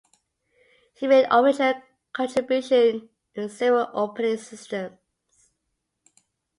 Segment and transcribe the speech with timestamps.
[0.95, 1.75] He made original
[2.11, 3.03] contributions
[3.35, 4.97] in several opening systems.